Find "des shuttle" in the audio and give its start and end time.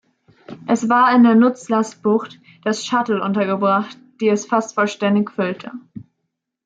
2.65-3.21